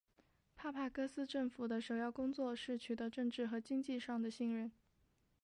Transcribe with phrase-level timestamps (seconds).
[0.55, 4.71] 帕帕戈斯政府的首要工作是取得政治和经济上的信任。